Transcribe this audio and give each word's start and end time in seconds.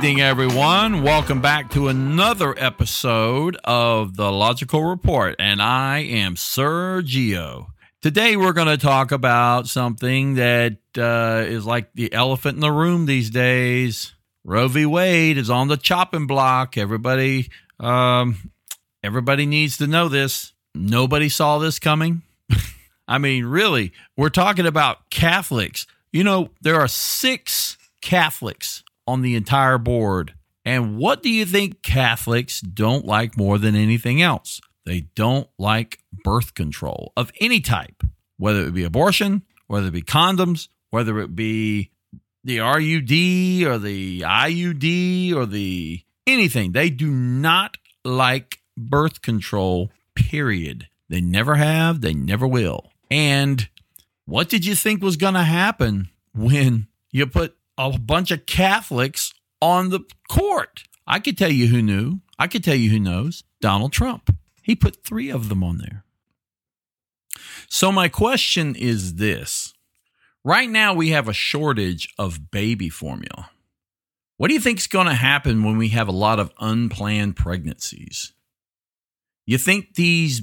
Evening, 0.00 0.22
everyone. 0.22 1.02
Welcome 1.02 1.42
back 1.42 1.72
to 1.72 1.88
another 1.88 2.54
episode 2.56 3.58
of 3.64 4.16
the 4.16 4.32
Logical 4.32 4.82
Report, 4.82 5.36
and 5.38 5.60
I 5.60 5.98
am 5.98 6.36
Sergio. 6.36 7.66
Today, 8.00 8.34
we're 8.34 8.54
going 8.54 8.68
to 8.68 8.78
talk 8.78 9.12
about 9.12 9.66
something 9.66 10.36
that 10.36 10.78
uh, 10.96 11.44
is 11.46 11.66
like 11.66 11.92
the 11.92 12.10
elephant 12.14 12.54
in 12.54 12.60
the 12.62 12.72
room 12.72 13.04
these 13.04 13.28
days. 13.28 14.14
Roe 14.42 14.68
v. 14.68 14.86
Wade 14.86 15.36
is 15.36 15.50
on 15.50 15.68
the 15.68 15.76
chopping 15.76 16.26
block. 16.26 16.78
Everybody, 16.78 17.50
um, 17.78 18.52
everybody 19.04 19.44
needs 19.44 19.76
to 19.76 19.86
know 19.86 20.08
this. 20.08 20.54
Nobody 20.74 21.28
saw 21.28 21.58
this 21.58 21.78
coming. 21.78 22.22
I 23.06 23.18
mean, 23.18 23.44
really, 23.44 23.92
we're 24.16 24.30
talking 24.30 24.64
about 24.64 25.10
Catholics. 25.10 25.86
You 26.10 26.24
know, 26.24 26.52
there 26.62 26.80
are 26.80 26.88
six 26.88 27.76
Catholics 28.00 28.82
on 29.10 29.22
the 29.22 29.34
entire 29.34 29.78
board. 29.78 30.34
And 30.64 30.96
what 30.96 31.22
do 31.22 31.30
you 31.30 31.44
think 31.44 31.82
Catholics 31.82 32.60
don't 32.60 33.04
like 33.04 33.36
more 33.36 33.58
than 33.58 33.74
anything 33.74 34.22
else? 34.22 34.60
They 34.86 35.02
don't 35.14 35.48
like 35.58 35.98
birth 36.24 36.54
control 36.54 37.12
of 37.16 37.30
any 37.40 37.60
type, 37.60 38.02
whether 38.36 38.62
it 38.66 38.74
be 38.74 38.84
abortion, 38.84 39.42
whether 39.66 39.88
it 39.88 39.92
be 39.92 40.02
condoms, 40.02 40.68
whether 40.90 41.18
it 41.18 41.34
be 41.34 41.90
the 42.44 42.60
RUD 42.60 43.70
or 43.70 43.78
the 43.78 44.20
IUD 44.20 45.34
or 45.34 45.46
the 45.46 46.02
anything. 46.26 46.72
They 46.72 46.90
do 46.90 47.10
not 47.10 47.76
like 48.04 48.60
birth 48.76 49.22
control, 49.22 49.90
period. 50.14 50.88
They 51.08 51.20
never 51.20 51.56
have, 51.56 52.00
they 52.00 52.14
never 52.14 52.46
will. 52.46 52.92
And 53.10 53.68
what 54.24 54.48
did 54.48 54.64
you 54.64 54.74
think 54.74 55.02
was 55.02 55.16
going 55.16 55.34
to 55.34 55.42
happen 55.42 56.10
when 56.34 56.86
you 57.10 57.26
put 57.26 57.56
a 57.80 57.98
bunch 57.98 58.30
of 58.30 58.44
Catholics 58.44 59.32
on 59.62 59.88
the 59.88 60.00
court. 60.28 60.84
I 61.06 61.18
could 61.18 61.38
tell 61.38 61.50
you 61.50 61.68
who 61.68 61.80
knew. 61.80 62.20
I 62.38 62.46
could 62.46 62.62
tell 62.62 62.74
you 62.74 62.90
who 62.90 63.00
knows. 63.00 63.42
Donald 63.60 63.92
Trump. 63.92 64.36
He 64.62 64.76
put 64.76 65.02
three 65.02 65.30
of 65.30 65.48
them 65.48 65.64
on 65.64 65.78
there. 65.78 66.04
So, 67.68 67.90
my 67.90 68.08
question 68.08 68.74
is 68.74 69.14
this 69.14 69.72
right 70.44 70.68
now, 70.68 70.92
we 70.92 71.10
have 71.10 71.28
a 71.28 71.32
shortage 71.32 72.12
of 72.18 72.50
baby 72.50 72.88
formula. 72.88 73.50
What 74.36 74.48
do 74.48 74.54
you 74.54 74.60
think 74.60 74.78
is 74.78 74.86
going 74.86 75.06
to 75.06 75.14
happen 75.14 75.64
when 75.64 75.78
we 75.78 75.88
have 75.88 76.08
a 76.08 76.12
lot 76.12 76.38
of 76.38 76.52
unplanned 76.58 77.36
pregnancies? 77.36 78.32
You 79.46 79.58
think 79.58 79.94
these 79.94 80.42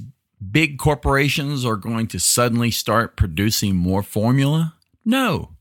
big 0.50 0.78
corporations 0.78 1.64
are 1.64 1.76
going 1.76 2.08
to 2.08 2.20
suddenly 2.20 2.70
start 2.70 3.16
producing 3.16 3.76
more 3.76 4.02
formula? 4.02 4.74
No. 5.04 5.57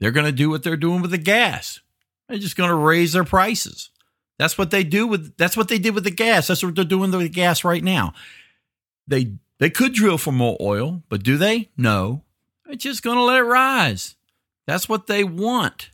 They're 0.00 0.10
going 0.10 0.26
to 0.26 0.32
do 0.32 0.50
what 0.50 0.62
they're 0.62 0.76
doing 0.76 1.02
with 1.02 1.10
the 1.10 1.18
gas. 1.18 1.80
They're 2.28 2.38
just 2.38 2.56
going 2.56 2.70
to 2.70 2.74
raise 2.74 3.12
their 3.12 3.24
prices. 3.24 3.90
That's 4.38 4.56
what 4.56 4.70
they 4.70 4.84
do 4.84 5.06
with 5.06 5.36
that's 5.36 5.56
what 5.56 5.68
they 5.68 5.78
did 5.78 5.94
with 5.94 6.04
the 6.04 6.10
gas. 6.10 6.46
That's 6.46 6.62
what 6.62 6.74
they're 6.74 6.84
doing 6.84 7.10
with 7.10 7.20
the 7.20 7.28
gas 7.28 7.62
right 7.62 7.84
now. 7.84 8.14
They 9.06 9.34
they 9.58 9.68
could 9.68 9.92
drill 9.92 10.16
for 10.16 10.32
more 10.32 10.56
oil, 10.60 11.02
but 11.10 11.22
do 11.22 11.36
they? 11.36 11.68
No. 11.76 12.24
They're 12.64 12.76
just 12.76 13.02
going 13.02 13.18
to 13.18 13.22
let 13.22 13.40
it 13.40 13.44
rise. 13.44 14.16
That's 14.66 14.88
what 14.88 15.06
they 15.06 15.24
want. 15.24 15.90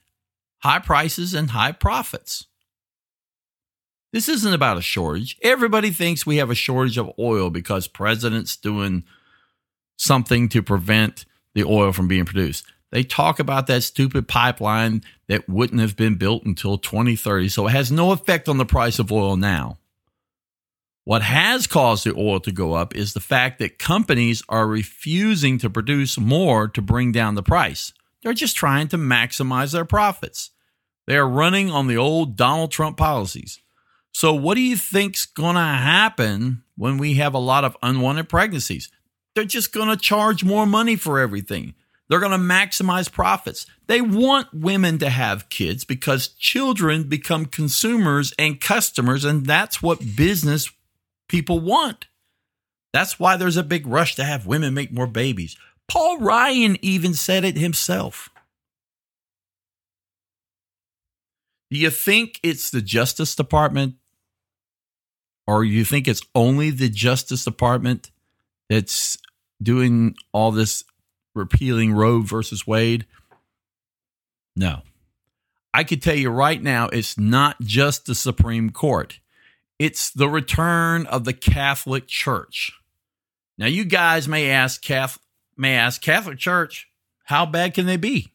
High 0.59 0.79
prices 0.79 1.35
and 1.35 1.51
high 1.51 1.73
profits. 1.73 2.47
This 4.13 4.29
isn't 4.29 4.55
about 4.55 4.79
a 4.79 4.83
shortage. 4.83 5.37
Everybody 5.43 5.91
thinks 5.91 6.25
we 6.25 6.37
have 6.37 6.51
a 6.51 6.55
shortage 6.55 6.97
of 6.97 7.11
oil 7.19 7.51
because 7.51 7.89
president's 7.89 8.57
doing 8.57 9.05
something 9.97 10.49
to 10.51 10.63
prevent 10.63 11.25
the 11.55 11.65
oil 11.65 11.93
from 11.93 12.07
being 12.07 12.25
produced. 12.25 12.67
They 12.97 13.03
talk 13.03 13.39
about 13.39 13.67
that 13.67 13.83
stupid 13.83 14.27
pipeline 14.27 15.05
that 15.29 15.51
wouldn't 15.51 15.83
have 15.83 15.97
been 15.97 16.15
built 16.15 16.47
until 16.47 16.79
2030, 16.79 17.51
so 17.51 17.67
it 17.67 17.73
has 17.73 17.93
no 17.93 18.11
effect 18.13 18.49
on 18.49 18.57
the 18.57 18.65
price 18.65 18.99
of 18.99 19.13
oil 19.13 19.37
now. 19.37 19.77
What 21.05 21.21
has 21.21 21.67
caused 21.67 22.07
the 22.07 22.15
oil 22.17 22.41
to 22.41 22.51
go 22.51 22.73
up 22.73 22.97
is 22.97 23.13
the 23.13 23.21
fact 23.21 23.59
that 23.59 23.79
companies 23.79 24.43
are 24.49 24.67
refusing 24.67 25.59
to 25.59 25.69
produce 25.69 26.19
more 26.19 26.69
to 26.69 26.81
bring 26.81 27.13
down 27.13 27.35
the 27.35 27.43
price. 27.43 27.93
They're 28.23 28.33
just 28.33 28.57
trying 28.57 28.89
to 28.89 28.97
maximize 28.97 29.73
their 29.73 29.85
profits. 29.85 30.53
They 31.07 31.19
are 31.19 31.29
running 31.29 31.71
on 31.71 31.89
the 31.89 31.99
old 31.99 32.35
Donald 32.35 32.73
Trump 32.73 32.97
policies. 32.97 33.61
So, 34.13 34.33
what 34.33 34.55
do 34.55 34.63
you 34.63 34.79
think's 34.79 35.27
going 35.27 35.57
to 35.57 35.61
happen 35.61 36.63
when 36.79 36.97
we 36.97 37.17
have 37.17 37.35
a 37.35 37.39
lot 37.39 37.63
of 37.63 37.77
unwanted 37.83 38.31
pregnancies? 38.31 38.91
They're 39.35 39.45
just 39.45 39.75
going 39.75 39.91
to 39.91 39.99
charge 39.99 40.45
more 40.45 40.65
money 40.65 40.97
for 40.97 41.19
everything. 41.19 41.75
They're 42.09 42.21
going 42.21 42.33
to 42.33 42.39
maximize 42.39 43.11
profits. 43.11 43.67
They 43.89 44.01
want 44.01 44.49
women 44.53 44.99
to 44.99 45.11
have 45.11 45.49
kids 45.49 45.85
because 45.85 46.29
children 46.29 47.05
become 47.05 47.47
consumers 47.47 48.33
and 48.39 48.61
customers, 48.61 49.25
and 49.25 49.45
that's 49.45 49.83
what 49.83 50.17
business 50.17 50.71
people 51.29 51.59
want. 51.61 52.07
That's 52.93 53.19
why 53.19 53.37
there's 53.37 53.57
a 53.57 53.63
big 53.63 53.87
rush 53.87 54.15
to 54.17 54.25
have 54.25 54.47
women 54.47 54.73
make 54.73 54.93
more 54.93 55.07
babies. 55.07 55.57
Paul 55.89 56.19
Ryan 56.19 56.79
even 56.81 57.15
said 57.15 57.45
it 57.45 57.57
himself. 57.57 58.31
Do 61.71 61.79
you 61.79 61.91
think 61.91 62.39
it's 62.43 62.71
the 62.71 62.81
Justice 62.81 63.35
Department 63.35 63.97
or 65.47 65.63
do 65.63 65.71
you 65.71 65.85
think 65.85 66.09
it's 66.09 66.23
only 66.35 66.71
the 66.71 66.89
Justice 66.89 67.45
Department 67.45 68.11
that's 68.69 69.17
doing 69.63 70.17
all 70.33 70.51
this 70.51 70.85
repealing 71.37 71.93
Roe 71.93 72.21
versus 72.21 72.67
Wade? 72.67 73.07
No. 74.55 74.83
I 75.75 75.85
could 75.85 76.03
tell 76.03 76.17
you 76.17 76.31
right 76.31 76.63
now, 76.63 76.89
it's 76.89 77.19
not 77.19 77.61
just 77.61 78.07
the 78.07 78.15
Supreme 78.15 78.71
Court, 78.71 79.21
it's 79.79 80.11
the 80.11 80.29
return 80.29 81.07
of 81.07 81.25
the 81.25 81.35
Catholic 81.35 82.07
Church. 82.07 82.73
Now, 83.59 83.67
you 83.67 83.85
guys 83.85 84.27
may 84.27 84.51
ask, 84.51 84.83
Catholic, 84.83 85.23
may 85.57 85.75
ask 85.75 86.01
Catholic 86.01 86.39
Church, 86.39 86.89
how 87.25 87.45
bad 87.45 87.75
can 87.75 87.87
they 87.87 87.97
be? 87.97 88.33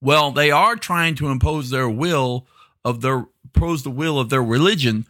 Well, 0.00 0.32
they 0.32 0.50
are 0.50 0.76
trying 0.76 1.14
to 1.16 1.28
impose 1.28 1.70
their 1.70 1.88
will 1.88 2.46
of 2.84 3.02
their 3.02 3.26
impose 3.44 3.82
the 3.82 3.90
will 3.90 4.18
of 4.18 4.30
their 4.30 4.42
religion 4.42 5.06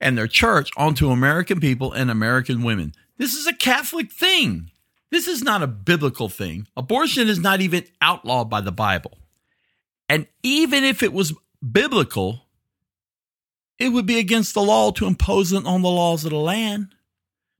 and 0.00 0.16
their 0.16 0.26
church 0.26 0.70
onto 0.76 1.10
American 1.10 1.60
people 1.60 1.92
and 1.92 2.10
American 2.10 2.62
women. 2.62 2.94
This 3.18 3.34
is 3.34 3.46
a 3.46 3.54
Catholic 3.54 4.12
thing. 4.12 4.70
This 5.10 5.28
is 5.28 5.42
not 5.42 5.62
a 5.62 5.66
biblical 5.66 6.28
thing. 6.28 6.66
Abortion 6.76 7.28
is 7.28 7.38
not 7.38 7.60
even 7.60 7.84
outlawed 8.00 8.50
by 8.50 8.60
the 8.60 8.72
Bible. 8.72 9.18
And 10.08 10.26
even 10.42 10.84
if 10.84 11.02
it 11.02 11.12
was 11.12 11.34
biblical, 11.72 12.42
it 13.78 13.90
would 13.90 14.06
be 14.06 14.18
against 14.18 14.54
the 14.54 14.62
law 14.62 14.90
to 14.92 15.06
impose 15.06 15.52
it 15.52 15.64
on 15.66 15.82
the 15.82 15.88
laws 15.88 16.24
of 16.24 16.30
the 16.30 16.36
land. 16.36 16.94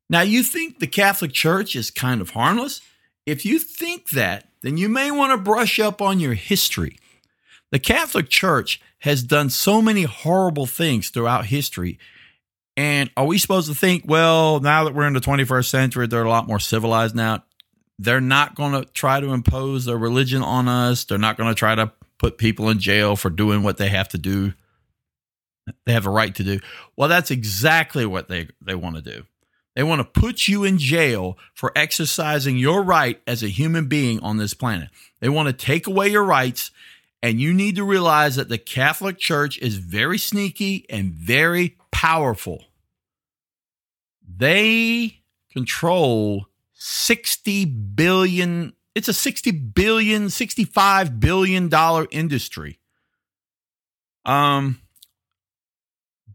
Now, 0.09 0.23
you 0.23 0.43
think 0.43 0.79
the 0.79 0.87
Catholic 0.87 1.33
Church 1.33 1.75
is 1.75 1.91
kind 1.91 2.21
of 2.21 2.31
harmless? 2.31 2.81
If 3.27 3.45
you 3.45 3.59
think 3.59 4.11
that, 4.11 4.49
then 4.63 4.77
you 4.77 4.89
may 4.89 5.11
want 5.11 5.33
to 5.33 5.37
brush 5.37 5.79
up 5.81 6.01
on 6.01 6.21
your 6.21 6.35
history. 6.35 6.99
The 7.71 7.81
Catholic 7.81 8.29
Church 8.29 8.81
has 9.01 9.23
done 9.23 9.51
so 9.51 9.83
many 9.83 10.05
horrible 10.05 10.67
things 10.67 11.09
throughout 11.09 11.47
history. 11.47 11.99
And 12.77 13.11
are 13.17 13.25
we 13.25 13.39
supposed 13.39 13.69
to 13.69 13.75
think, 13.75 14.05
well, 14.07 14.61
now 14.61 14.85
that 14.85 14.95
we're 14.95 15.07
in 15.07 15.15
the 15.15 15.21
21st 15.21 15.69
century, 15.69 16.07
they're 16.07 16.25
a 16.25 16.29
lot 16.29 16.47
more 16.47 16.61
civilized 16.61 17.15
now? 17.15 17.43
They're 17.99 18.21
not 18.21 18.55
going 18.55 18.73
to 18.73 18.85
try 18.93 19.21
to 19.21 19.33
impose 19.33 19.87
their 19.87 19.97
religion 19.97 20.43
on 20.43 20.69
us. 20.69 21.05
They're 21.05 21.17
not 21.17 21.39
going 21.39 21.49
to 21.49 21.55
try 21.55 21.75
to 21.75 21.93
put 22.19 22.37
people 22.37 22.69
in 22.69 22.79
jail 22.79 23.17
for 23.17 23.31
doing 23.31 23.63
what 23.63 23.79
they 23.79 23.89
have 23.89 24.09
to 24.11 24.19
do. 24.19 24.53
They 25.87 25.93
have 25.93 26.07
a 26.07 26.11
right 26.11 26.35
to 26.35 26.45
do. 26.45 26.61
Well, 26.97 27.09
that's 27.09 27.31
exactly 27.31 28.05
what 28.05 28.29
they, 28.29 28.49
they 28.61 28.75
want 28.75 28.97
to 28.97 29.03
do. 29.03 29.25
They 29.75 29.83
want 29.83 30.01
to 30.01 30.21
put 30.21 30.49
you 30.49 30.65
in 30.65 30.79
jail 30.79 31.39
for 31.55 31.73
exercising 31.77 32.57
your 32.57 32.83
right 32.83 33.21
as 33.27 33.43
a 33.43 33.49
human 33.49 33.89
being 33.89 34.21
on 34.21 34.37
this 34.37 34.55
planet. 34.55 34.89
They 35.21 35.29
want 35.29 35.49
to 35.49 35.53
take 35.53 35.87
away 35.87 36.09
your 36.09 36.25
rights. 36.25 36.71
And 37.23 37.41
you 37.41 37.53
need 37.53 37.77
to 37.77 37.85
realize 37.85 38.37
that 38.37 38.49
the 38.49 38.59
Catholic 38.59 39.19
Church 39.19 39.59
is 39.59 39.77
very 39.77 40.19
sneaky 40.19 40.87
and 40.89 41.13
very 41.13 41.77
powerful. 41.91 42.65
They 44.27 45.23
control 45.53 46.47
60 46.75 47.65
billion 47.65 48.75
it's 48.95 49.09
a 49.09 49.15
60 49.15 49.51
billion 49.51 50.29
65 50.29 51.19
billion 51.19 51.71
dollar 51.71 52.07
industry 52.11 52.79
um 54.27 54.79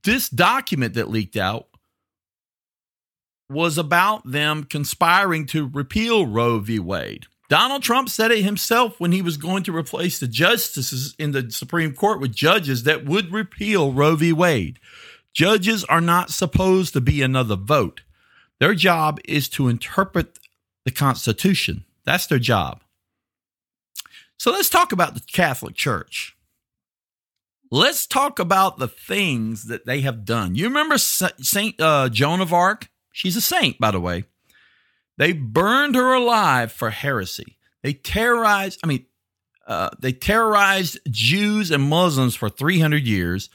this 0.03 0.27
document 0.29 0.95
that 0.95 1.09
leaked 1.09 1.38
out 1.38 1.67
was 3.51 3.77
about 3.77 4.29
them 4.29 4.63
conspiring 4.63 5.45
to 5.45 5.67
repeal 5.67 6.25
Roe 6.25 6.59
v. 6.59 6.79
Wade. 6.79 7.27
Donald 7.49 7.83
Trump 7.83 8.07
said 8.07 8.31
it 8.31 8.43
himself 8.43 8.99
when 8.99 9.11
he 9.11 9.21
was 9.21 9.35
going 9.35 9.63
to 9.63 9.75
replace 9.75 10.19
the 10.19 10.27
justices 10.27 11.13
in 11.19 11.31
the 11.31 11.51
Supreme 11.51 11.93
Court 11.93 12.21
with 12.21 12.33
judges 12.33 12.83
that 12.83 13.05
would 13.05 13.33
repeal 13.33 13.91
Roe 13.91 14.15
v. 14.15 14.31
Wade. 14.31 14.79
Judges 15.33 15.83
are 15.86 16.01
not 16.01 16.30
supposed 16.30 16.94
to 16.94 17.01
be 17.01 17.22
another 17.22 17.56
vote. 17.56 18.01
Their 18.60 18.74
job 18.75 19.19
is 19.25 19.50
to 19.50 19.68
interpret 19.69 20.39
the 20.86 20.92
Constitution. 20.92 21.86
That's 22.06 22.28
their 22.28 22.39
job. 22.39 22.83
So 24.38 24.51
let's 24.51 24.69
talk 24.69 24.92
about 24.92 25.13
the 25.13 25.22
Catholic 25.31 25.75
Church. 25.75 26.36
let's 27.72 28.06
talk 28.06 28.38
about 28.39 28.78
the 28.80 28.88
things 28.88 29.66
that 29.66 29.86
they 29.86 30.01
have 30.01 30.25
done. 30.25 30.56
You 30.56 30.66
remember 30.66 30.98
Saint 30.98 31.80
uh, 31.80 32.10
Joan 32.10 32.42
of 32.42 32.51
Arc? 32.54 32.89
She's 33.13 33.38
a 33.38 33.42
saint, 33.42 33.80
by 33.80 33.92
the 33.92 34.00
way. 34.00 34.25
They 35.18 35.34
burned 35.34 35.95
her 35.95 36.13
alive 36.13 36.72
for 36.72 36.89
heresy. 36.89 37.57
They 37.84 37.94
terrorized, 37.94 38.80
I 38.84 38.88
mean, 38.88 39.06
uh, 39.68 39.89
they 40.00 40.12
terrorized 40.12 41.00
Jews 41.10 41.72
and 41.72 41.84
Muslims 41.84 42.36
for 42.36 42.50
300 42.50 43.04
years. 43.04 43.50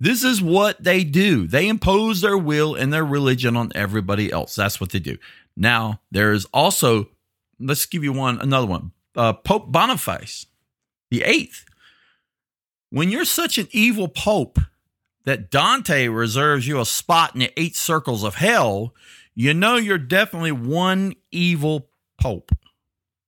This 0.00 0.22
is 0.22 0.40
what 0.40 0.82
they 0.82 1.02
do. 1.02 1.46
They 1.46 1.68
impose 1.68 2.20
their 2.20 2.38
will 2.38 2.74
and 2.74 2.92
their 2.92 3.04
religion 3.04 3.56
on 3.56 3.72
everybody 3.74 4.30
else. 4.30 4.54
That's 4.54 4.80
what 4.80 4.90
they 4.90 5.00
do. 5.00 5.18
Now, 5.56 6.00
there's 6.10 6.44
also, 6.46 7.08
let's 7.58 7.86
give 7.86 8.04
you 8.04 8.12
one, 8.12 8.40
another 8.40 8.66
one. 8.66 8.92
Uh, 9.16 9.32
Pope 9.32 9.72
Boniface, 9.72 10.46
the 11.10 11.24
eighth. 11.24 11.64
When 12.90 13.10
you're 13.10 13.24
such 13.24 13.58
an 13.58 13.68
evil 13.72 14.08
pope 14.08 14.60
that 15.24 15.50
Dante 15.50 16.06
reserves 16.06 16.66
you 16.68 16.80
a 16.80 16.86
spot 16.86 17.34
in 17.34 17.40
the 17.40 17.52
eight 17.60 17.74
circles 17.74 18.22
of 18.22 18.36
hell, 18.36 18.94
you 19.34 19.52
know 19.52 19.76
you're 19.76 19.98
definitely 19.98 20.52
one 20.52 21.14
evil 21.32 21.90
pope. 22.20 22.52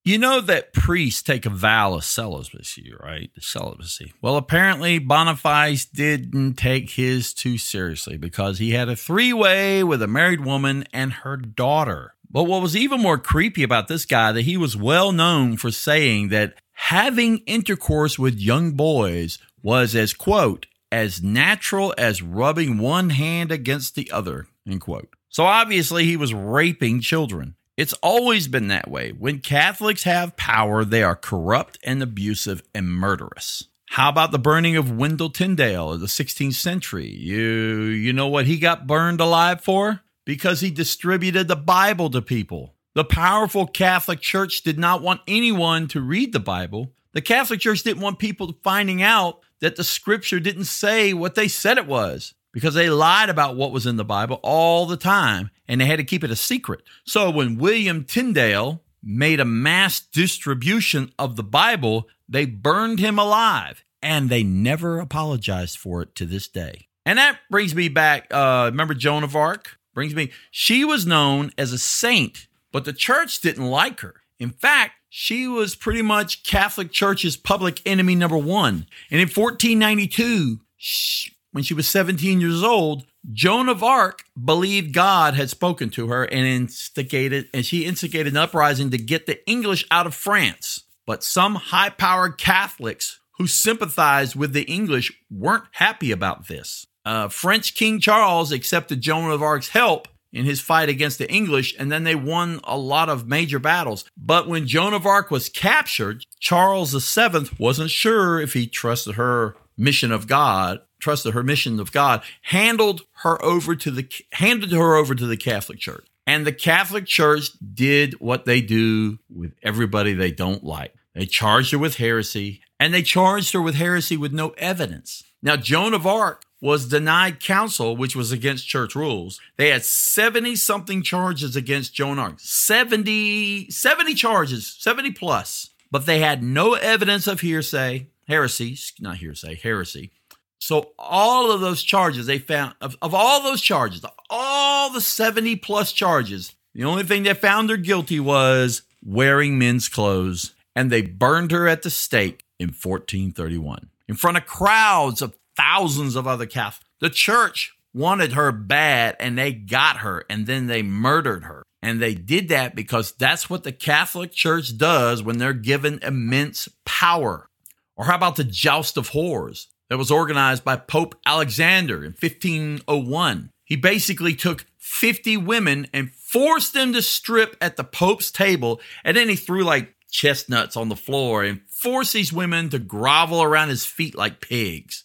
You 0.03 0.17
know 0.17 0.41
that 0.41 0.73
priests 0.73 1.23
take 1.23 1.45
a 1.45 1.51
vow 1.51 1.93
of 1.93 2.05
celibacy, 2.05 2.91
right? 2.99 3.31
Celibacy. 3.39 4.15
Well, 4.23 4.37
apparently 4.37 4.99
Boniface 4.99 5.85
didn't 5.85 6.55
take 6.55 6.91
his 6.91 7.35
too 7.35 7.59
seriously 7.59 8.17
because 8.17 8.59
he 8.59 8.71
had 8.71 8.89
a 8.89 8.97
three 8.97 9.35
way 9.35 9.85
with 9.85 10.01
a 10.01 10.07
married 10.07 10.43
woman 10.43 10.85
and 10.95 11.13
her 11.13 11.37
daughter. 11.37 12.15
But 12.31 12.45
what 12.45 12.63
was 12.63 12.75
even 12.75 13.03
more 13.03 13.19
creepy 13.19 13.63
about 13.63 13.89
this 13.89 14.07
guy 14.07 14.33
that 14.33 14.43
he 14.43 14.57
was 14.57 14.75
well 14.75 15.13
known 15.13 15.59
for 15.59 15.71
saying 15.71 16.29
that 16.29 16.55
having 16.73 17.39
intercourse 17.39 18.19
with 18.19 18.41
young 18.41 18.73
boys 18.73 19.39
was 19.63 19.95
as 19.95 20.15
quote 20.15 20.65
as 20.91 21.23
natural 21.23 21.95
as 21.99 22.23
rubbing 22.23 22.79
one 22.79 23.11
hand 23.11 23.53
against 23.53 23.97
the 23.97 24.11
other 24.11 24.47
end 24.67 24.81
quote. 24.81 25.11
So 25.29 25.45
obviously 25.45 26.05
he 26.05 26.17
was 26.17 26.35
raping 26.35 27.01
children. 27.01 27.55
It's 27.81 27.95
always 28.03 28.47
been 28.47 28.69
that 28.69 28.91
way. 28.91 29.13
When 29.13 29.39
Catholics 29.39 30.03
have 30.03 30.37
power, 30.37 30.85
they 30.85 31.03
are 31.03 31.17
corrupt 31.17 31.79
and 31.83 32.03
abusive 32.03 32.63
and 32.75 32.87
murderous. 32.87 33.69
How 33.89 34.11
about 34.11 34.33
the 34.33 34.39
burning 34.39 34.77
of 34.77 34.99
Wendell 34.99 35.31
Tyndale 35.31 35.95
in 35.95 36.01
the 36.01 36.07
16th 36.07 36.53
century? 36.53 37.09
You 37.09 37.39
you 37.39 38.13
know 38.13 38.29
what 38.29 38.45
he 38.45 38.59
got 38.59 38.87
burned 38.87 39.19
alive 39.19 39.63
for? 39.63 40.03
Because 40.27 40.61
he 40.61 40.71
distributed 40.71 41.49
the 41.49 41.57
Bible 41.57 42.11
to 42.11 42.21
people. 42.21 42.75
The 42.93 43.03
powerful 43.03 43.67
Catholic 43.67 44.21
Church 44.21 44.61
did 44.61 44.79
not 44.79 45.01
want 45.01 45.23
anyone 45.27 45.89
to 45.89 46.03
read 46.03 46.35
the 46.35 46.39
Bible. 46.39 46.93
The 47.15 47.23
Catholic 47.23 47.61
Church 47.61 47.83
didn't 47.83 48.03
want 48.03 48.19
people 48.19 48.59
finding 48.63 49.01
out 49.03 49.41
that 49.61 49.77
the 49.77 49.85
scripture 49.85 50.39
didn't 50.39 50.65
say 50.65 51.15
what 51.15 51.35
they 51.35 51.49
said 51.49 51.79
it 51.79 51.87
was 51.87 52.35
because 52.53 52.75
they 52.75 52.91
lied 52.91 53.31
about 53.31 53.57
what 53.57 53.73
was 53.73 53.87
in 53.87 53.97
the 53.97 54.05
Bible 54.05 54.39
all 54.43 54.85
the 54.85 54.99
time 54.99 55.51
and 55.71 55.81
they 55.81 55.87
had 55.87 55.99
to 55.99 56.05
keep 56.05 56.25
it 56.25 56.33
a 56.33 56.37
secret. 56.37 56.83
So 57.05 57.31
when 57.31 57.57
William 57.57 58.03
Tyndale 58.03 58.83
made 59.05 59.39
a 59.39 59.45
mass 59.45 60.01
distribution 60.01 61.13
of 61.17 61.37
the 61.37 61.45
Bible, 61.45 62.09
they 62.29 62.45
burned 62.45 62.99
him 62.99 63.21
alive 63.21 63.85
and 64.03 64.29
they 64.29 64.43
never 64.43 64.99
apologized 64.99 65.79
for 65.79 66.03
it 66.03 66.17
to 66.17 66.27
this 66.27 66.49
day. 66.49 66.89
And 67.07 67.21
that 67.21 67.39
brings 67.51 67.73
me 67.73 67.89
back. 67.89 68.27
Uh, 68.33 68.69
remember 68.71 68.95
Joan 68.95 69.23
of 69.23 69.37
Arc? 69.37 69.79
Brings 69.95 70.15
me, 70.15 70.33
she 70.51 70.85
was 70.85 71.07
known 71.07 71.53
as 71.57 71.73
a 71.73 71.79
saint, 71.79 72.49
but 72.73 72.85
the 72.85 72.93
church 72.93 73.41
didn't 73.41 73.67
like 73.67 74.01
her. 74.01 74.23
In 74.41 74.51
fact, 74.51 74.95
she 75.09 75.47
was 75.47 75.77
pretty 75.77 76.03
much 76.03 76.43
Catholic 76.43 76.91
Church's 76.91 77.37
public 77.37 77.81
enemy 77.87 78.17
number 78.17 78.39
one. 78.39 78.87
And 79.11 79.21
in 79.21 79.29
1492, 79.29 80.61
she, 80.77 81.33
when 81.53 81.63
she 81.63 81.75
was 81.75 81.89
17 81.89 82.41
years 82.41 82.63
old, 82.65 83.05
Joan 83.33 83.69
of 83.69 83.83
Arc 83.83 84.25
believed 84.43 84.95
God 84.95 85.35
had 85.35 85.51
spoken 85.51 85.91
to 85.91 86.09
her 86.09 86.25
and 86.25 86.47
instigated, 86.47 87.49
and 87.53 87.65
she 87.65 87.85
instigated 87.85 88.33
an 88.33 88.39
uprising 88.39 88.91
to 88.91 88.99
get 88.99 89.27
the 89.27 89.47
English 89.49 89.87
out 89.91 90.07
of 90.07 90.15
France. 90.15 90.85
But 91.07 91.25
some 91.25 91.57
high 91.57 91.91
powered 91.91 92.39
Catholics 92.39 93.21
who 93.39 93.47
sympathized 93.47 94.37
with 94.37 94.53
the 94.53 94.63
English 94.63 95.13
weren't 95.31 95.65
happy 95.73 96.13
about 96.13 96.49
this. 96.49 96.87
Uh, 97.05 97.29
French 97.29 97.75
King 97.75 98.01
Charles 98.01 98.53
accepted 98.53 99.01
Joan 99.01 99.31
of 99.31 99.43
Arc's 99.43 99.71
help 99.71 100.09
in 100.33 100.45
his 100.45 100.61
fight 100.61 100.89
against 100.89 101.19
the 101.19 101.31
English, 101.31 101.75
and 101.79 101.91
then 101.91 102.05
they 102.05 102.15
won 102.15 102.61
a 102.65 102.77
lot 102.79 103.09
of 103.09 103.27
major 103.27 103.59
battles. 103.59 104.05
But 104.17 104.47
when 104.47 104.67
Joan 104.67 104.95
of 104.95 105.07
Arc 105.07 105.31
was 105.31 105.49
captured, 105.49 106.25
Charles 106.39 106.93
VII 106.93 107.51
wasn't 107.59 107.91
sure 107.91 108.41
if 108.41 108.53
he 108.53 108.67
trusted 108.67 109.17
her 109.17 109.57
mission 109.77 110.13
of 110.13 110.27
God, 110.27 110.81
trusted 111.01 111.35
her 111.35 111.43
mission 111.43 111.81
of 111.81 111.93
God, 111.93 112.23
handled 112.43 113.03
her 113.23 113.43
over 113.45 113.75
to 113.75 113.91
the 113.91 114.09
handed 114.33 114.73
her 114.73 114.95
over 114.95 115.15
to 115.15 115.27
the 115.27 115.37
Catholic 115.37 115.79
Church. 115.79 116.07
And 116.27 116.47
the 116.47 116.53
Catholic 116.53 117.07
Church 117.07 117.49
did 117.75 118.21
what 118.21 118.45
they 118.45 118.61
do 118.61 119.19
with 119.29 119.53
everybody 119.63 120.15
they 120.15 120.31
don't 120.31 120.63
like. 120.63 120.95
They 121.15 121.27
charged 121.27 121.73
her 121.73 121.79
with 121.79 121.97
heresy, 121.97 122.61
and 122.79 122.95
they 122.95 123.03
charged 123.03 123.53
her 123.53 123.61
with 123.61 123.75
heresy 123.75 124.17
with 124.17 124.33
no 124.33 124.51
evidence. 124.51 125.25
Now, 125.43 125.57
Joan 125.57 125.95
of 125.95 126.07
Arc 126.07 126.45
was 126.61 126.89
denied 126.89 127.41
counsel, 127.41 127.97
which 127.97 128.15
was 128.15 128.31
against 128.33 128.69
church 128.69 128.95
rules. 128.95 129.41
They 129.57 129.71
had 129.71 129.85
70 129.85 130.57
something 130.57 131.03
charges 131.03 131.57
against 131.57 131.95
Joan 131.95 132.19
of 132.19 132.25
Arc. 132.25 132.41
70, 132.41 133.71
70 133.71 134.15
charges, 134.15 134.77
70 134.79 135.13
plus. 135.13 135.71
But 135.91 136.07
they 136.07 136.21
had 136.21 136.43
no 136.43 136.75
evidence 136.75 137.27
of 137.27 137.41
hearsay, 137.41 138.07
heresy, 138.29 138.79
not 139.01 139.17
hearsay, 139.17 139.57
heresy. 139.57 140.13
So 140.61 140.93
all 140.99 141.51
of 141.51 141.61
those 141.61 141.83
charges 141.83 142.27
they 142.27 142.39
found, 142.39 142.75
of, 142.81 142.97
of 143.03 143.15
all 143.15 143.43
those 143.43 143.63
charges, 143.63 144.05
all 144.29 144.91
the 144.93 145.01
70 145.01 145.57
plus 145.57 145.91
charges, 145.93 146.55
the 146.75 146.85
only 146.85 147.03
thing 147.03 147.23
they 147.23 147.35
found 147.35 147.71
her 147.71 147.77
guilty 147.77 148.21
was 148.21 148.83
wearing 149.05 149.59
men's 149.59 149.89
clothes. 149.89 150.55
And 150.77 150.91
they 150.91 151.03
burned 151.03 151.51
her 151.51 151.67
at 151.67 151.83
the 151.83 151.91
stake 151.91 152.45
in 152.59 152.69
1431 152.69 153.91
in 154.09 154.15
front 154.15 154.37
of 154.37 154.47
crowds 154.47 155.21
of 155.21 155.35
thousands 155.57 156.15
of 156.15 156.27
other 156.27 156.47
Catholics. 156.47 156.89
The 157.01 157.11
church 157.11 157.75
wanted 157.93 158.33
her 158.33 158.53
bad 158.53 159.17
and 159.19 159.37
they 159.37 159.53
got 159.53 159.99
her 159.99 160.25
and 160.31 160.47
then 160.47 160.67
they 160.67 160.83
murdered 160.83 161.45
her. 161.45 161.65
And 161.83 162.01
they 162.01 162.15
did 162.15 162.49
that 162.49 162.75
because 162.75 163.13
that's 163.13 163.49
what 163.49 163.65
the 163.65 163.73
Catholic 163.73 164.33
Church 164.33 164.77
does 164.77 165.23
when 165.23 165.39
they're 165.39 165.55
given 165.55 165.99
immense 166.03 166.69
power. 166.85 167.49
Or 167.97 168.05
how 168.05 168.15
about 168.15 168.37
the 168.37 168.45
Joust 168.45 168.99
of 168.99 169.11
Whores 169.11 169.67
that 169.91 169.99
was 169.99 170.11
organized 170.11 170.65
by 170.65 170.77
Pope 170.77 171.15
Alexander 171.27 171.99
in 171.99 172.13
1501? 172.13 173.51
He 173.65 173.77
basically 173.77 174.35
took 174.35 174.65
50 174.79 175.37
women 175.37 175.87
and 175.93 176.11
forced 176.11 176.73
them 176.73 176.95
to 176.95 177.03
strip 177.03 177.57
at 177.61 177.77
the 177.77 177.85
Pope's 177.85 178.31
table, 178.31 178.81
and 179.05 179.17
then 179.17 179.29
he 179.29 179.37
threw 179.37 179.63
like 179.63 179.95
chestnuts 180.11 180.77
on 180.77 180.89
the 180.89 180.97
floor 180.97 181.45
and 181.45 181.61
forced 181.69 182.13
these 182.13 182.33
women 182.33 182.71
to 182.71 182.79
grovel 182.79 183.43
around 183.43 183.69
his 183.69 183.85
feet 183.85 184.17
like 184.17 184.41
pigs. 184.41 185.05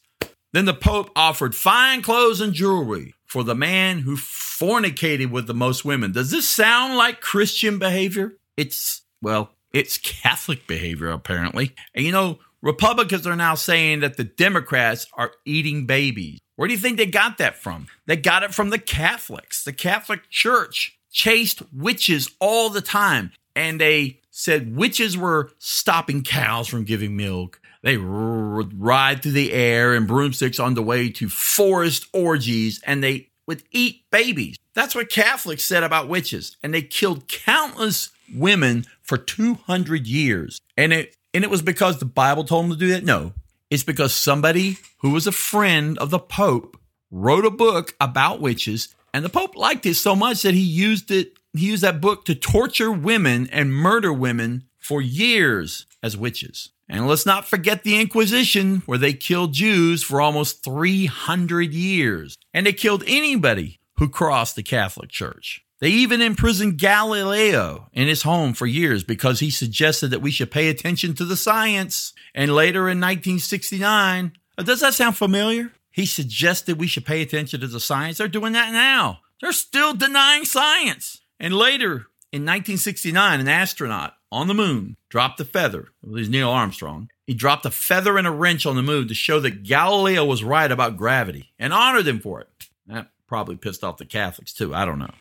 Then 0.54 0.66
the 0.66 0.74
Pope 0.74 1.12
offered 1.16 1.54
fine 1.54 2.02
clothes 2.02 2.40
and 2.40 2.54
jewelry 2.54 3.14
for 3.26 3.44
the 3.44 3.56
man 3.56 4.00
who 4.00 4.16
fornicated 4.16 5.30
with 5.30 5.48
the 5.48 5.54
most 5.54 5.84
women. 5.84 6.14
Does 6.14 6.32
this 6.32 6.48
sound 6.48 6.96
like 6.96 7.20
Christian 7.20 7.78
behavior? 7.78 8.38
It's, 8.56 9.02
well, 9.22 9.52
it's 9.74 9.98
Catholic 9.98 10.66
behavior, 10.68 11.10
apparently. 11.10 11.76
And 11.94 12.06
you 12.06 12.14
know, 12.14 12.40
Republicans 12.66 13.28
are 13.28 13.36
now 13.36 13.54
saying 13.54 14.00
that 14.00 14.18
the 14.18 14.24
Democrats 14.24 15.06
are 15.14 15.32
eating 15.46 15.86
babies. 15.86 16.40
Where 16.56 16.68
do 16.68 16.74
you 16.74 16.80
think 16.80 16.98
they 16.98 17.06
got 17.06 17.38
that 17.38 17.58
from? 17.58 17.86
They 18.08 18.16
got 18.16 18.42
it 18.42 18.56
from 18.56 18.72
the 18.72 18.80
Catholics. 18.80 19.64
The 19.64 19.72
Catholic 19.72 20.32
Church 20.32 20.98
chased 21.12 21.62
witches 21.72 22.32
all 22.40 22.72
the 22.72 22.82
time. 22.82 23.32
And 23.56 23.80
they 23.80 24.22
said 24.32 24.76
witches 24.76 25.16
were 25.16 25.52
stopping 25.60 26.24
cows 26.24 26.68
from 26.68 26.86
giving 26.86 27.16
milk. 27.16 27.62
They 27.84 27.98
r- 27.98 28.04
ride 28.04 29.22
through 29.22 29.34
the 29.34 29.54
air 29.54 29.94
in 29.94 30.08
broomsticks 30.08 30.60
on 30.60 30.74
the 30.74 30.82
way 30.82 31.10
to 31.10 31.30
forest 31.30 32.08
orgies 32.14 32.82
and 32.84 33.04
they 33.04 33.30
would 33.46 33.62
eat 33.72 34.10
babies. 34.10 34.58
That's 34.74 34.96
what 34.96 35.12
Catholics 35.12 35.64
said 35.64 35.84
about 35.84 36.10
witches. 36.10 36.58
And 36.64 36.74
they 36.74 36.82
killed 36.82 37.28
countless 37.28 38.10
women 38.34 38.88
for 39.04 39.20
200 39.20 40.08
years. 40.08 40.60
And 40.76 40.92
it, 40.92 41.16
and 41.36 41.44
it 41.44 41.50
was 41.50 41.62
because 41.62 42.00
the 42.00 42.06
Bible 42.06 42.46
told 42.46 42.64
them 42.64 42.72
to 42.72 42.78
do 42.78 42.88
that? 42.92 43.04
No. 43.04 43.34
It's 43.70 43.84
because 43.84 44.14
somebody 44.14 44.78
who 45.00 45.12
was 45.12 45.28
a 45.28 45.34
friend 45.34 45.98
of 45.98 46.10
the 46.10 46.18
Pope 46.20 46.78
wrote 47.12 47.46
a 47.46 47.52
book 47.52 47.94
about 48.00 48.40
witches. 48.40 48.96
And 49.14 49.26
the 49.26 49.30
Pope 49.30 49.58
liked 49.58 49.86
it 49.86 49.96
so 49.96 50.16
much 50.16 50.44
that 50.44 50.54
he 50.54 50.62
used 50.62 51.12
it, 51.12 51.34
he 51.54 51.68
used 51.68 51.84
that 51.84 52.00
book 52.00 52.24
to 52.26 52.36
torture 52.36 52.90
women 52.90 53.50
and 53.52 53.74
murder 53.74 54.14
women 54.14 54.64
for 54.80 55.02
years 55.02 55.86
as 56.02 56.16
witches. 56.16 56.72
And 56.88 57.06
let's 57.06 57.26
not 57.26 57.46
forget 57.46 57.84
the 57.84 58.00
Inquisition, 58.00 58.84
where 58.86 58.98
they 58.98 59.12
killed 59.12 59.54
Jews 59.54 60.04
for 60.04 60.22
almost 60.22 60.64
300 60.64 61.74
years. 61.74 62.38
And 62.54 62.66
they 62.66 62.74
killed 62.74 63.04
anybody 63.08 63.80
who 63.98 64.08
crossed 64.08 64.56
the 64.56 64.64
Catholic 64.64 65.10
Church. 65.10 65.65
They 65.82 65.90
even 65.90 66.22
imprisoned 66.22 66.78
Galileo 66.78 67.90
in 67.94 68.08
his 68.08 68.24
home 68.24 68.54
for 68.54 68.66
years 68.66 69.04
because 69.04 69.40
he 69.40 69.50
suggested 69.50 70.10
that 70.10 70.22
we 70.22 70.32
should 70.32 70.50
pay 70.52 70.70
attention 70.70 71.14
to 71.16 71.26
the 71.26 71.36
science. 71.36 72.14
And 72.34 72.54
later 72.56 72.90
in 72.90 73.00
1969, 73.00 74.34
Uh, 74.58 74.64
Does 74.64 74.80
that 74.80 74.94
sound 74.94 75.18
familiar? 75.18 75.74
He 75.92 76.06
suggested 76.06 76.78
we 76.80 76.88
should 76.88 77.06
pay 77.06 77.22
attention 77.22 77.60
to 77.60 77.68
the 77.68 77.80
science. 77.80 78.18
They're 78.18 78.28
doing 78.30 78.54
that 78.54 78.72
now. 78.72 79.20
They're 79.42 79.52
still 79.52 79.94
denying 79.94 80.46
science. 80.46 81.20
And 81.40 81.54
later, 81.54 82.08
in 82.32 82.44
1969, 82.44 83.42
an 83.42 83.48
astronaut 83.50 84.14
on 84.32 84.48
the 84.48 84.54
moon 84.54 84.96
dropped 85.10 85.40
a 85.42 85.46
feather. 85.46 85.90
It 86.04 86.10
was 86.10 86.30
Neil 86.30 86.50
Armstrong. 86.50 87.10
He 87.28 87.34
dropped 87.34 87.66
a 87.66 87.72
feather 87.72 88.18
and 88.18 88.28
a 88.28 88.32
wrench 88.32 88.66
on 88.66 88.76
the 88.78 88.82
moon 88.82 89.08
to 89.10 89.14
show 89.14 89.40
that 89.42 89.64
Galileo 89.64 90.24
was 90.24 90.44
right 90.44 90.72
about 90.72 90.96
gravity 90.98 91.52
and 91.60 91.74
honored 91.74 92.08
him 92.08 92.20
for 92.20 92.40
it. 92.42 92.48
That 92.88 93.12
probably 93.28 93.56
pissed 93.58 93.84
off 93.84 93.98
the 93.98 94.06
Catholics 94.06 94.54
too. 94.54 94.74
I 94.74 94.86
don't 94.86 95.00
know. 95.00 95.14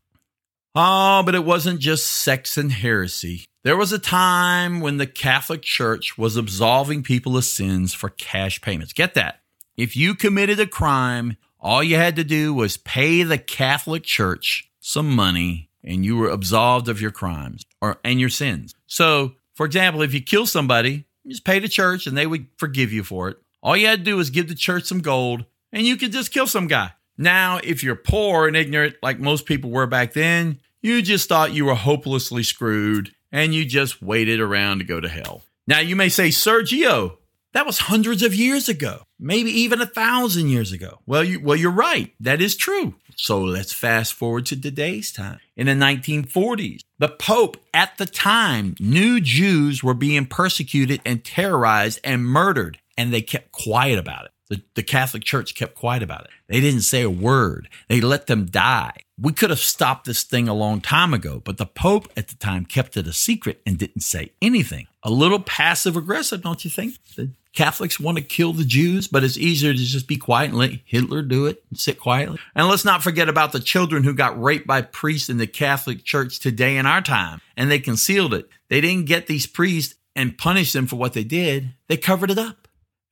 Oh, 0.75 1.23
but 1.25 1.37
it 1.37 1.45
wasn't 1.45 1.79
just 1.79 2.07
sex 2.07 2.57
and 2.57 2.73
heresy. 2.73 3.45
There 3.63 3.77
was 3.77 3.93
a 3.93 3.99
time 3.99 4.81
when 4.81 4.97
the 4.97 5.07
Catholic 5.07 5.63
Church 5.63 6.19
was 6.19 6.37
absolving 6.37 7.05
people 7.05 7.37
of 7.37 7.45
sins 7.45 7.95
for 7.95 8.09
cash 8.11 8.61
payments. 8.61 8.93
Get 8.93 9.15
that. 9.15 9.41
If 9.77 9.97
you 9.97 10.15
committed 10.15 10.59
a 10.59 10.67
crime, 10.67 11.37
all 11.61 11.83
you 11.83 11.97
had 11.97 12.17
to 12.17 12.25
do 12.25 12.53
was 12.53 12.77
pay 12.77 13.23
the 13.23 13.39
Catholic 13.39 14.03
Church 14.03 14.69
some 14.81 15.15
money 15.15 15.71
and 15.85 16.05
you 16.05 16.17
were 16.17 16.29
absolved 16.29 16.89
of 16.89 17.01
your 17.01 17.11
crimes 17.11 17.65
or 17.81 17.99
and 18.03 18.19
your 18.19 18.29
sins. 18.29 18.75
So, 18.87 19.35
for 19.55 19.67
example, 19.67 20.03
if 20.03 20.13
you 20.13 20.21
kill 20.21 20.47
somebody, 20.47 21.05
you 21.23 21.31
just 21.31 21.45
pay 21.45 21.61
the 21.61 21.69
church 21.69 22.07
and 22.07 22.17
they 22.17 22.27
would 22.27 22.49
forgive 22.59 22.93
you 22.93 23.05
for 23.05 23.29
it. 23.29 23.37
All 23.63 23.77
you 23.77 23.87
had 23.87 24.01
to 24.01 24.05
do 24.05 24.17
was 24.17 24.31
give 24.31 24.49
the 24.49 24.55
church 24.55 24.85
some 24.85 25.01
gold 25.01 25.45
and 25.73 25.87
you 25.87 25.97
could 25.97 26.13
just 26.13 26.33
kill 26.33 26.47
some 26.47 26.67
guy. 26.67 26.93
Now, 27.17 27.61
if 27.63 27.83
you're 27.83 27.95
poor 27.95 28.47
and 28.47 28.57
ignorant 28.57 28.97
like 29.03 29.19
most 29.19 29.47
people 29.47 29.71
were 29.71 29.87
back 29.87 30.13
then, 30.13 30.61
you 30.83 31.03
just 31.03 31.29
thought 31.29 31.53
you 31.53 31.65
were 31.65 31.75
hopelessly 31.75 32.43
screwed 32.43 33.15
and 33.33 33.55
you 33.55 33.65
just 33.65 34.03
waited 34.03 34.41
around 34.41 34.79
to 34.79 34.85
go 34.85 35.01
to 35.01 35.09
hell. 35.09 35.43
Now, 35.67 35.79
you 35.79 35.97
may 35.97 36.09
say, 36.09 36.29
Sergio, 36.29 37.17
that 37.55 37.67
was 37.67 37.79
hundreds 37.79 38.23
of 38.23 38.35
years 38.35 38.69
ago, 38.69 39.07
maybe 39.19 39.51
even 39.51 39.81
a 39.81 39.87
thousand 39.87 40.49
years 40.49 40.73
ago. 40.73 40.99
Well, 41.07 41.25
you, 41.25 41.41
well, 41.41 41.57
you're 41.57 41.71
right. 41.71 42.13
That 42.21 42.43
is 42.43 42.57
true. 42.57 42.97
So 43.17 43.41
let's 43.41 43.73
fast 43.73 44.13
forward 44.13 44.47
to 44.47 44.61
today's 44.61 45.13
time. 45.13 45.39
In 45.57 45.67
the 45.67 45.73
1940s, 45.73 46.81
the 46.99 47.09
Pope 47.09 47.57
at 47.73 47.97
the 47.97 48.07
time 48.07 48.75
knew 48.81 49.21
Jews 49.21 49.83
were 49.85 49.95
being 49.95 50.27
persecuted 50.27 51.01
and 51.05 51.25
terrorized 51.25 52.01
and 52.03 52.25
murdered, 52.25 52.79
and 52.99 53.13
they 53.13 53.23
kept 53.23 53.53
quiet 53.53 53.99
about 53.99 54.27
it. 54.27 54.31
The, 54.49 54.63
the 54.75 54.83
Catholic 54.83 55.25
Church 55.25 55.55
kept 55.55 55.75
quiet 55.75 56.03
about 56.03 56.25
it. 56.25 56.31
They 56.49 56.61
didn't 56.61 56.83
say 56.83 57.03
a 57.03 57.11
word. 57.11 57.69
They 57.89 58.01
let 58.01 58.27
them 58.27 58.47
die. 58.47 58.93
We 59.19 59.33
could 59.33 59.51
have 59.51 59.61
stopped 59.61 60.05
this 60.05 60.23
thing 60.23 60.49
a 60.49 60.55
long 60.55 60.81
time 60.81 61.15
ago, 61.15 61.41
but 61.43 61.57
the 61.57 61.67
Pope 61.67 62.09
at 62.17 62.29
the 62.29 62.35
time 62.35 62.67
kept 62.67 62.97
it 62.97 63.07
a 63.07 63.13
secret 63.13 63.63
and 63.65 63.79
didn't 63.79 64.03
say 64.03 64.33
anything. 64.43 64.87
A 65.03 65.11
little 65.11 65.41
passive 65.41 65.97
aggressive, 65.97 66.43
don't 66.43 66.65
you 66.65 66.71
think? 66.71 66.97
The 67.17 67.31
Catholics 67.55 68.01
want 68.01 68.19
to 68.19 68.25
kill 68.25 68.53
the 68.53 68.65
Jews, 68.65 69.07
but 69.07 69.25
it's 69.25 69.39
easier 69.39 69.73
to 69.73 69.79
just 69.79 70.09
be 70.09 70.17
quiet 70.17 70.51
and 70.51 70.59
let 70.59 70.73
Hitler 70.85 71.23
do 71.23 71.47
it 71.47 71.63
and 71.71 71.79
sit 71.79 72.01
quietly. 72.01 72.39
And 72.55 72.69
let's 72.69 72.85
not 72.85 73.03
forget 73.03 73.29
about 73.29 73.53
the 73.53 73.61
children 73.61 74.03
who 74.03 74.13
got 74.13 74.41
raped 74.41 74.67
by 74.67 74.83
priests 74.83 75.31
in 75.31 75.39
the 75.39 75.47
Catholic 75.47 76.05
Church 76.05 76.41
today 76.41 76.77
in 76.77 76.85
our 76.85 77.01
time, 77.01 77.41
and 77.57 77.71
they 77.71 77.79
concealed 77.79 78.35
it. 78.35 78.49
They 78.69 78.81
didn't 78.81 79.07
get 79.07 79.29
these 79.29 79.47
priests 79.47 79.95
and 80.17 80.37
punish 80.37 80.73
them 80.73 80.87
for 80.87 80.97
what 80.97 81.13
they 81.13 81.25
did, 81.25 81.75
they 81.89 81.97
covered 81.97 82.31
it 82.31 82.39
up. 82.39 82.64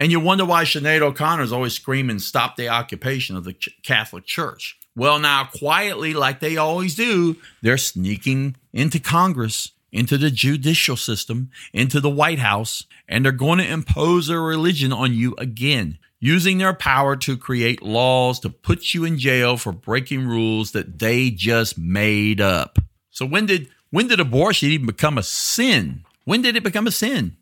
And 0.03 0.11
you 0.11 0.19
wonder 0.19 0.45
why 0.45 0.65
Sinead 0.65 1.01
O'Connor 1.01 1.45
is 1.45 1.53
always 1.53 1.75
screaming, 1.75 2.19
stop 2.19 2.57
the 2.57 2.69
occupation 2.69 3.37
of 3.37 3.45
the 3.45 3.53
Ch- 3.53 3.69
Catholic 3.85 4.27
Church. 4.27 4.77
Well, 4.97 5.21
now, 5.21 5.45
quietly, 5.57 6.13
like 6.13 6.41
they 6.41 6.57
always 6.57 6.97
do, 6.97 7.37
they're 7.63 7.79
sneaking 7.79 8.57
into 8.73 8.99
Congress, 8.99 9.71
into 9.93 10.19
the 10.19 10.33
judicial 10.33 10.97
system, 10.97 11.53
into 11.73 12.01
the 12.01 12.11
White 12.11 12.41
House, 12.41 12.85
and 13.07 13.25
they're 13.25 13.31
going 13.31 13.61
to 13.61 13.73
impose 13.73 14.27
their 14.27 14.43
religion 14.43 14.93
on 14.93 15.15
you 15.15 15.37
again, 15.39 15.99
using 16.19 16.59
their 16.59 16.75
power 16.75 17.15
to 17.19 17.37
create 17.37 17.81
laws 17.81 18.41
to 18.41 18.51
put 18.51 18.95
you 18.95 19.05
in 19.05 19.21
jail 19.21 19.57
for 19.57 19.71
breaking 19.71 20.27
rules 20.27 20.73
that 20.73 20.99
they 20.99 21.31
just 21.31 21.79
made 21.79 22.41
up. 22.41 22.81
So 23.11 23.25
when 23.25 23.47
did 23.47 23.69
when 23.91 24.09
did 24.09 24.19
abortion 24.19 24.71
even 24.71 24.87
become 24.87 25.17
a 25.17 25.23
sin? 25.23 26.03
When 26.25 26.43
did 26.43 26.57
it 26.57 26.65
become 26.65 26.89
a 26.89 26.91
sin? 26.91 27.37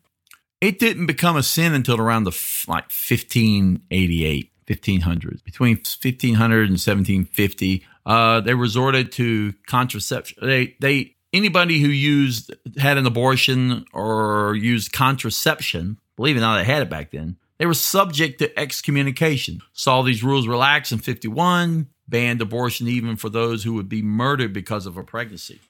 It 0.61 0.79
didn't 0.79 1.07
become 1.07 1.37
a 1.37 1.43
sin 1.43 1.73
until 1.73 1.99
around 2.01 2.25
the 2.25 2.33
f- 2.33 2.67
like 2.69 2.85
1588, 2.85 4.51
1500s. 4.67 5.43
Between 5.43 5.77
1500 5.77 6.61
and 6.63 6.73
1750, 6.73 7.85
uh, 8.07 8.41
they 8.41 8.55
resorted 8.55 9.13
to 9.13 9.55
contraception. 9.67 10.39
They 10.47 10.77
they 10.81 11.17
anybody 11.33 11.81
who 11.81 11.89
used 11.89 12.55
had 12.79 12.99
an 12.99 13.07
abortion 13.07 13.85
or 13.93 14.55
used 14.55 14.93
contraception, 14.93 15.99
believe 16.17 16.37
it 16.37 16.41
or 16.41 16.43
not, 16.43 16.59
they 16.59 16.65
had 16.65 16.83
it 16.83 16.91
back 16.91 17.11
then. 17.11 17.37
They 17.59 17.67
were 17.67 17.75
subject 17.75 18.39
to 18.39 18.59
excommunication. 18.59 19.61
Saw 19.73 20.03
these 20.03 20.23
rules 20.23 20.49
relax 20.49 20.93
in 20.93 20.99
51, 20.99 21.89
banned 22.09 22.41
abortion 22.41 22.89
even 22.89 23.17
for 23.17 23.29
those 23.29 23.65
who 23.65 23.75
would 23.75 23.89
be 23.89 24.01
murdered 24.03 24.53
because 24.55 24.87
of 24.87 24.97
a 24.97 25.05
pregnancy. 25.05 25.61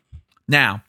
Now, 0.47 0.85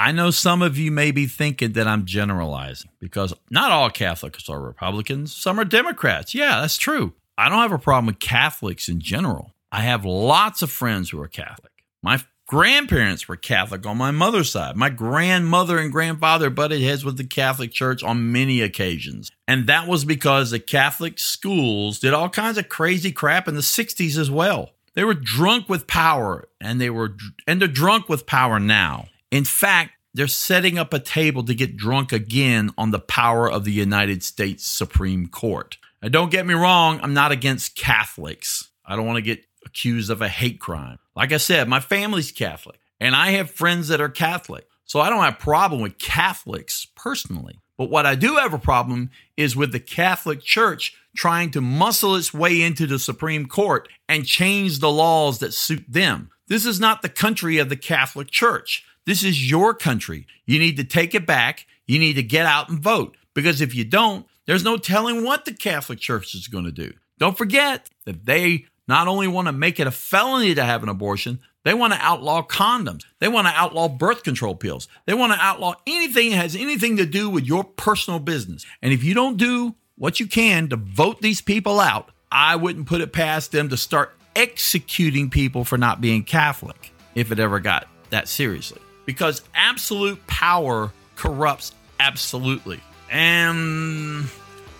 I 0.00 0.12
know 0.12 0.30
some 0.30 0.62
of 0.62 0.78
you 0.78 0.90
may 0.90 1.10
be 1.10 1.26
thinking 1.26 1.72
that 1.72 1.86
I'm 1.86 2.06
generalizing 2.06 2.90
because 3.00 3.34
not 3.50 3.70
all 3.70 3.90
Catholics 3.90 4.48
are 4.48 4.58
Republicans. 4.58 5.36
Some 5.36 5.60
are 5.60 5.64
Democrats. 5.66 6.34
Yeah, 6.34 6.62
that's 6.62 6.78
true. 6.78 7.12
I 7.36 7.50
don't 7.50 7.58
have 7.58 7.70
a 7.70 7.78
problem 7.78 8.06
with 8.06 8.18
Catholics 8.18 8.88
in 8.88 9.00
general. 9.00 9.52
I 9.70 9.82
have 9.82 10.06
lots 10.06 10.62
of 10.62 10.70
friends 10.70 11.10
who 11.10 11.20
are 11.20 11.28
Catholic. 11.28 11.72
My 12.02 12.18
grandparents 12.46 13.28
were 13.28 13.36
Catholic 13.36 13.84
on 13.84 13.98
my 13.98 14.10
mother's 14.10 14.50
side. 14.50 14.74
My 14.74 14.88
grandmother 14.88 15.76
and 15.76 15.92
grandfather 15.92 16.48
butted 16.48 16.80
heads 16.80 17.04
with 17.04 17.18
the 17.18 17.24
Catholic 17.24 17.70
Church 17.70 18.02
on 18.02 18.32
many 18.32 18.62
occasions. 18.62 19.30
And 19.46 19.66
that 19.66 19.86
was 19.86 20.06
because 20.06 20.50
the 20.50 20.60
Catholic 20.60 21.18
schools 21.18 21.98
did 21.98 22.14
all 22.14 22.30
kinds 22.30 22.56
of 22.56 22.70
crazy 22.70 23.12
crap 23.12 23.46
in 23.46 23.54
the 23.54 23.60
60s 23.60 24.16
as 24.16 24.30
well. 24.30 24.70
They 24.94 25.04
were 25.04 25.12
drunk 25.12 25.68
with 25.68 25.86
power 25.86 26.48
and 26.58 26.80
they 26.80 26.88
were 26.88 27.18
and 27.46 27.60
they're 27.60 27.68
drunk 27.68 28.08
with 28.08 28.24
power 28.24 28.58
now. 28.58 29.08
In 29.30 29.44
fact, 29.44 29.92
they're 30.12 30.26
setting 30.26 30.78
up 30.78 30.92
a 30.92 30.98
table 30.98 31.44
to 31.44 31.54
get 31.54 31.76
drunk 31.76 32.12
again 32.12 32.70
on 32.76 32.90
the 32.90 32.98
power 32.98 33.50
of 33.50 33.64
the 33.64 33.72
United 33.72 34.22
States 34.24 34.66
Supreme 34.66 35.28
Court. 35.28 35.78
Now, 36.02 36.08
don't 36.08 36.30
get 36.30 36.46
me 36.46 36.54
wrong, 36.54 37.00
I'm 37.02 37.14
not 37.14 37.30
against 37.32 37.76
Catholics. 37.76 38.70
I 38.84 38.96
don't 38.96 39.06
want 39.06 39.18
to 39.18 39.22
get 39.22 39.44
accused 39.64 40.10
of 40.10 40.22
a 40.22 40.28
hate 40.28 40.58
crime. 40.58 40.98
Like 41.14 41.32
I 41.32 41.36
said, 41.36 41.68
my 41.68 41.80
family's 41.80 42.32
Catholic, 42.32 42.80
and 42.98 43.14
I 43.14 43.32
have 43.32 43.50
friends 43.50 43.88
that 43.88 44.00
are 44.00 44.08
Catholic. 44.08 44.66
So 44.84 44.98
I 44.98 45.08
don't 45.08 45.22
have 45.22 45.34
a 45.34 45.36
problem 45.36 45.80
with 45.80 45.98
Catholics 45.98 46.88
personally. 46.96 47.60
But 47.78 47.90
what 47.90 48.06
I 48.06 48.16
do 48.16 48.36
have 48.36 48.52
a 48.52 48.58
problem 48.58 49.10
is 49.36 49.54
with 49.54 49.70
the 49.70 49.78
Catholic 49.78 50.40
Church 50.40 50.96
trying 51.14 51.52
to 51.52 51.60
muscle 51.60 52.16
its 52.16 52.34
way 52.34 52.60
into 52.60 52.86
the 52.86 52.98
Supreme 52.98 53.46
Court 53.46 53.88
and 54.08 54.26
change 54.26 54.80
the 54.80 54.90
laws 54.90 55.38
that 55.38 55.54
suit 55.54 55.84
them. 55.88 56.30
This 56.48 56.66
is 56.66 56.80
not 56.80 57.02
the 57.02 57.08
country 57.08 57.58
of 57.58 57.68
the 57.68 57.76
Catholic 57.76 58.30
Church. 58.30 58.84
This 59.10 59.24
is 59.24 59.50
your 59.50 59.74
country. 59.74 60.28
You 60.46 60.60
need 60.60 60.76
to 60.76 60.84
take 60.84 61.16
it 61.16 61.26
back. 61.26 61.66
You 61.88 61.98
need 61.98 62.12
to 62.12 62.22
get 62.22 62.46
out 62.46 62.68
and 62.68 62.78
vote. 62.78 63.16
Because 63.34 63.60
if 63.60 63.74
you 63.74 63.84
don't, 63.84 64.24
there's 64.46 64.62
no 64.62 64.76
telling 64.76 65.24
what 65.24 65.44
the 65.44 65.52
Catholic 65.52 65.98
Church 65.98 66.32
is 66.32 66.46
going 66.46 66.62
to 66.62 66.70
do. 66.70 66.92
Don't 67.18 67.36
forget 67.36 67.90
that 68.04 68.24
they 68.24 68.66
not 68.86 69.08
only 69.08 69.26
want 69.26 69.48
to 69.48 69.52
make 69.52 69.80
it 69.80 69.88
a 69.88 69.90
felony 69.90 70.54
to 70.54 70.62
have 70.62 70.84
an 70.84 70.88
abortion, 70.88 71.40
they 71.64 71.74
want 71.74 71.92
to 71.92 71.98
outlaw 71.98 72.46
condoms. 72.46 73.02
They 73.18 73.26
want 73.26 73.48
to 73.48 73.52
outlaw 73.52 73.88
birth 73.88 74.22
control 74.22 74.54
pills. 74.54 74.86
They 75.06 75.14
want 75.14 75.32
to 75.32 75.40
outlaw 75.40 75.74
anything 75.88 76.30
that 76.30 76.36
has 76.36 76.54
anything 76.54 76.96
to 76.98 77.04
do 77.04 77.28
with 77.28 77.44
your 77.44 77.64
personal 77.64 78.20
business. 78.20 78.64
And 78.80 78.92
if 78.92 79.02
you 79.02 79.14
don't 79.14 79.36
do 79.36 79.74
what 79.96 80.20
you 80.20 80.28
can 80.28 80.68
to 80.68 80.76
vote 80.76 81.20
these 81.20 81.40
people 81.40 81.80
out, 81.80 82.12
I 82.30 82.54
wouldn't 82.54 82.86
put 82.86 83.00
it 83.00 83.12
past 83.12 83.50
them 83.50 83.70
to 83.70 83.76
start 83.76 84.14
executing 84.36 85.30
people 85.30 85.64
for 85.64 85.76
not 85.76 86.00
being 86.00 86.22
Catholic 86.22 86.92
if 87.16 87.32
it 87.32 87.40
ever 87.40 87.58
got 87.58 87.88
that 88.10 88.28
seriously. 88.28 88.80
Because 89.06 89.42
absolute 89.54 90.26
power 90.26 90.92
corrupts 91.16 91.74
absolutely. 91.98 92.80
And 93.10 94.26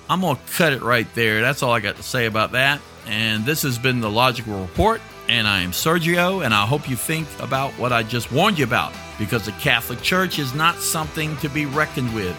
I'm 0.08 0.20
going 0.20 0.36
to 0.36 0.42
cut 0.52 0.72
it 0.72 0.82
right 0.82 1.06
there. 1.14 1.40
That's 1.40 1.62
all 1.62 1.72
I 1.72 1.80
got 1.80 1.96
to 1.96 2.02
say 2.02 2.26
about 2.26 2.52
that. 2.52 2.80
And 3.06 3.44
this 3.44 3.62
has 3.62 3.78
been 3.78 4.00
the 4.00 4.10
Logical 4.10 4.60
Report. 4.60 5.00
And 5.28 5.46
I 5.46 5.60
am 5.60 5.70
Sergio, 5.70 6.44
and 6.44 6.52
I 6.52 6.66
hope 6.66 6.90
you 6.90 6.96
think 6.96 7.28
about 7.38 7.70
what 7.74 7.92
I 7.92 8.02
just 8.02 8.32
warned 8.32 8.58
you 8.58 8.64
about 8.64 8.92
because 9.16 9.44
the 9.44 9.52
Catholic 9.52 10.02
Church 10.02 10.40
is 10.40 10.54
not 10.54 10.74
something 10.76 11.36
to 11.36 11.48
be 11.48 11.66
reckoned 11.66 12.12
with. 12.12 12.36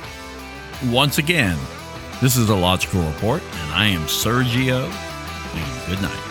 Once 0.91 1.17
again, 1.17 1.57
this 2.21 2.35
is 2.35 2.47
the 2.47 2.55
Logical 2.55 3.01
Report, 3.01 3.41
and 3.41 3.73
I 3.73 3.85
am 3.85 4.01
Sergio, 4.07 4.89
and 5.53 5.87
good 5.87 6.01
night. 6.01 6.30